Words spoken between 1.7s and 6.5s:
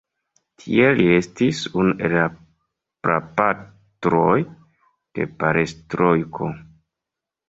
unu el prapatroj de perestrojko.